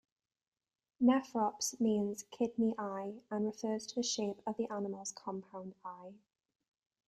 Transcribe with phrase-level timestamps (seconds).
[0.99, 6.15] "Nephrops" means "kidney eye" and refers to the shape of the animal's compound eye.